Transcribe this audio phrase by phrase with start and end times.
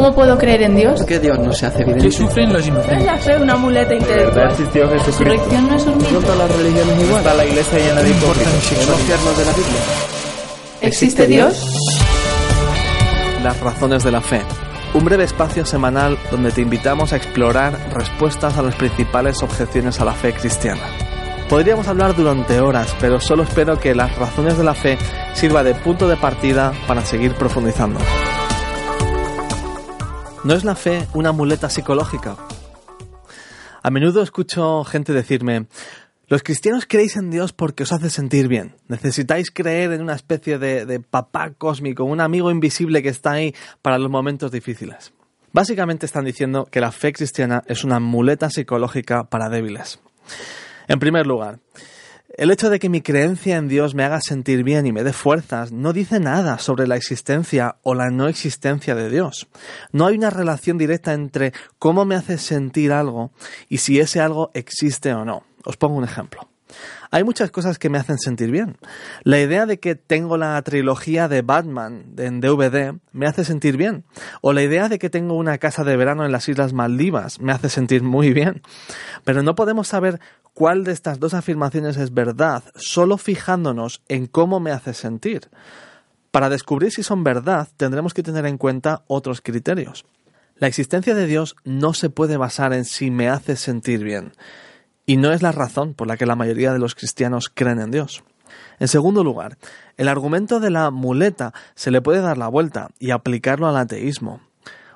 [0.00, 0.96] ¿Cómo puedo creer en Dios?
[0.96, 2.10] ¿Por qué Dios no se hace ¿Qué evidente?
[2.16, 3.04] sufren los ¿Es inocentes?
[3.04, 4.50] la fe una muleta ¿Verdad intelectual?
[4.50, 5.24] existió ¿La Jesucristo?
[5.24, 6.20] resurrección no es un ¿No mito?
[6.20, 7.18] todas las religiones igual?
[7.18, 8.52] Está la iglesia llena de hipócritas.
[8.54, 9.80] ¿Podemos fiarnos de la Biblia?
[10.80, 11.66] ¿Existe Dios?
[13.44, 14.40] Las razones de la fe.
[14.94, 20.06] Un breve espacio semanal donde te invitamos a explorar respuestas a las principales objeciones a
[20.06, 20.80] la fe cristiana.
[21.50, 24.96] Podríamos hablar durante horas, pero solo espero que las razones de la fe
[25.34, 28.00] sirva de punto de partida para seguir profundizando.
[30.42, 32.38] ¿No es la fe una muleta psicológica?
[33.82, 35.66] A menudo escucho gente decirme,
[36.28, 38.74] los cristianos creéis en Dios porque os hace sentir bien.
[38.88, 43.98] Necesitáis creer en una especie de, papá cósmico, un amigo invisible que está ahí para
[43.98, 45.12] los momentos difíciles.
[45.52, 50.00] Básicamente están diciendo que la fe cristiana es una muleta psicológica para débiles.
[50.88, 51.58] En primer lugar,
[52.40, 55.12] el hecho de que mi creencia en Dios me haga sentir bien y me dé
[55.12, 59.48] fuerzas no dice nada sobre la existencia o la no existencia de Dios.
[59.92, 63.30] No hay una relación directa entre cómo me hace sentir algo
[63.68, 65.44] y si ese algo existe o no.
[65.66, 66.49] Os pongo un ejemplo.
[67.10, 68.76] Hay muchas cosas que me hacen sentir bien.
[69.24, 74.04] La idea de que tengo la trilogía de Batman en DVD me hace sentir bien.
[74.40, 77.52] O la idea de que tengo una casa de verano en las Islas Maldivas me
[77.52, 78.62] hace sentir muy bien.
[79.24, 80.20] Pero no podemos saber
[80.54, 85.48] cuál de estas dos afirmaciones es verdad solo fijándonos en cómo me hace sentir.
[86.30, 90.04] Para descubrir si son verdad tendremos que tener en cuenta otros criterios.
[90.56, 94.32] La existencia de Dios no se puede basar en si me hace sentir bien.
[95.06, 97.90] Y no es la razón por la que la mayoría de los cristianos creen en
[97.90, 98.22] Dios.
[98.78, 99.58] En segundo lugar,
[99.96, 104.40] el argumento de la muleta se le puede dar la vuelta y aplicarlo al ateísmo.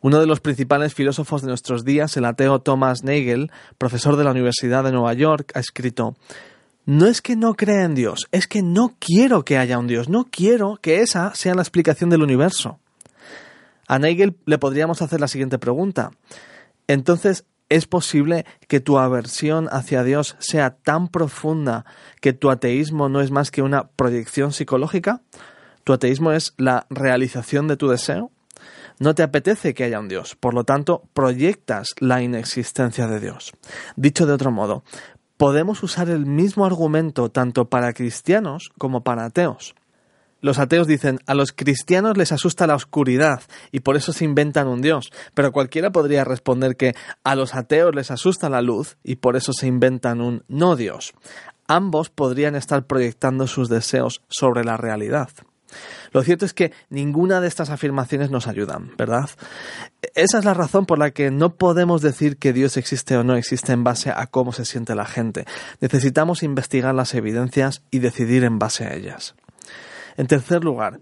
[0.00, 4.30] Uno de los principales filósofos de nuestros días, el ateo Thomas Nagel, profesor de la
[4.30, 6.16] Universidad de Nueva York, ha escrito
[6.86, 10.08] No es que no crea en Dios, es que no quiero que haya un Dios,
[10.08, 12.78] no quiero que esa sea la explicación del universo.
[13.88, 16.10] A Nagel le podríamos hacer la siguiente pregunta.
[16.86, 21.84] Entonces, ¿es posible que tu aversión hacia Dios sea tan profunda
[22.20, 25.22] que tu ateísmo no es más que una proyección psicológica?
[25.84, 28.30] ¿Tu ateísmo es la realización de tu deseo?
[28.98, 33.52] No te apetece que haya un Dios, por lo tanto, proyectas la inexistencia de Dios.
[33.96, 34.82] Dicho de otro modo,
[35.36, 39.74] podemos usar el mismo argumento tanto para cristianos como para ateos.
[40.40, 44.68] Los ateos dicen, a los cristianos les asusta la oscuridad y por eso se inventan
[44.68, 46.94] un Dios, pero cualquiera podría responder que
[47.24, 51.14] a los ateos les asusta la luz y por eso se inventan un no Dios.
[51.66, 55.30] Ambos podrían estar proyectando sus deseos sobre la realidad.
[56.12, 59.28] Lo cierto es que ninguna de estas afirmaciones nos ayudan, ¿verdad?
[60.14, 63.36] Esa es la razón por la que no podemos decir que Dios existe o no
[63.36, 65.44] existe en base a cómo se siente la gente.
[65.80, 69.34] Necesitamos investigar las evidencias y decidir en base a ellas.
[70.18, 70.98] En tercer lugar,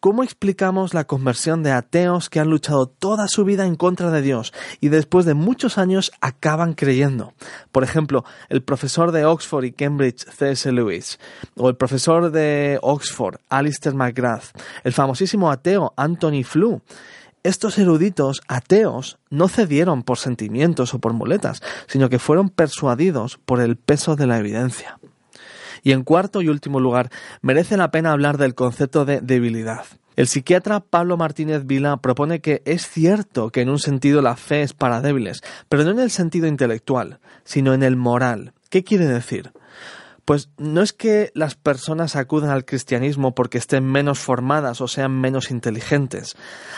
[0.00, 4.20] ¿cómo explicamos la conversión de ateos que han luchado toda su vida en contra de
[4.20, 7.32] Dios y después de muchos años acaban creyendo?
[7.72, 10.70] Por ejemplo, el profesor de Oxford y Cambridge C.S.
[10.72, 11.18] Lewis,
[11.56, 14.54] o el profesor de Oxford Alistair McGrath,
[14.84, 16.82] el famosísimo ateo Anthony Flew.
[17.42, 23.62] Estos eruditos ateos no cedieron por sentimientos o por muletas, sino que fueron persuadidos por
[23.62, 24.98] el peso de la evidencia.
[25.82, 27.10] Y en cuarto y último lugar,
[27.42, 29.84] merece la pena hablar del concepto de debilidad.
[30.16, 34.62] El psiquiatra Pablo Martínez Vila propone que es cierto que en un sentido la fe
[34.62, 38.52] es para débiles, pero no en el sentido intelectual, sino en el moral.
[38.68, 39.52] ¿Qué quiere decir?
[40.30, 45.10] Pues no es que las personas acudan al cristianismo porque estén menos formadas o sean
[45.20, 46.36] menos inteligentes.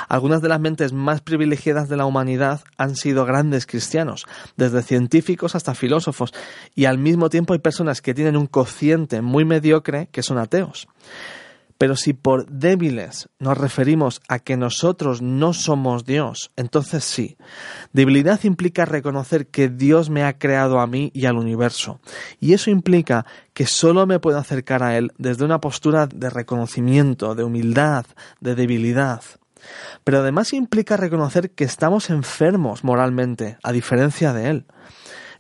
[0.09, 4.25] Algunas de las mentes más privilegiadas de la humanidad han sido grandes cristianos,
[4.57, 6.33] desde científicos hasta filósofos,
[6.75, 10.89] y al mismo tiempo hay personas que tienen un cociente muy mediocre que son ateos.
[11.83, 17.37] Pero si por débiles nos referimos a que nosotros no somos Dios, entonces sí.
[17.93, 21.99] Debilidad implica reconocer que Dios me ha creado a mí y al universo.
[22.39, 27.35] Y eso implica que solo me puedo acercar a Él desde una postura de reconocimiento,
[27.35, 28.07] de humildad,
[28.39, 29.25] de debilidad.
[30.05, 34.67] Pero además implica reconocer que estamos enfermos moralmente, a diferencia de Él.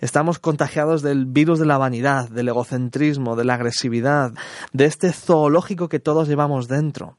[0.02, 4.32] Estamos contagiados del virus de la vanidad, del egocentrismo, de la agresividad,
[4.72, 7.18] de este zoológico que todos llevamos dentro.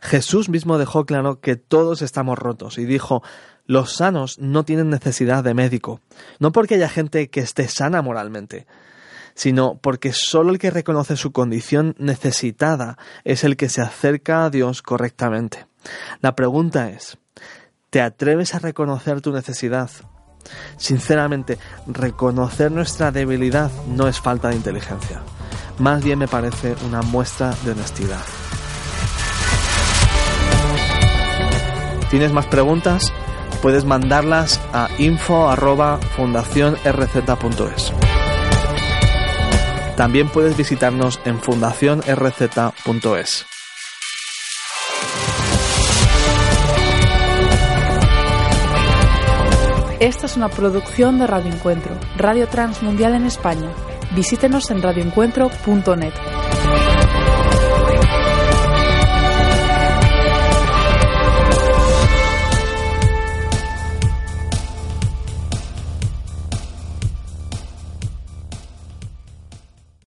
[0.00, 3.22] Jesús mismo dejó claro que todos estamos rotos y dijo,
[3.66, 6.00] los sanos no tienen necesidad de médico,
[6.38, 8.66] no porque haya gente que esté sana moralmente,
[9.34, 14.50] sino porque solo el que reconoce su condición necesitada es el que se acerca a
[14.50, 15.66] Dios correctamente.
[16.22, 17.18] La pregunta es,
[17.90, 19.90] ¿te atreves a reconocer tu necesidad?
[20.76, 25.20] Sinceramente, reconocer nuestra debilidad no es falta de inteligencia,
[25.78, 28.22] más bien me parece una muestra de honestidad.
[32.10, 33.12] ¿Tienes más preguntas?
[33.60, 37.92] Puedes mandarlas a info@fundacionrz.es.
[39.96, 43.46] También puedes visitarnos en fundacionrz.es.
[50.00, 53.68] Esta es una producción de Radio Encuentro, Radio Transmundial en España.
[54.14, 56.37] Visítenos en radioencuentro.net.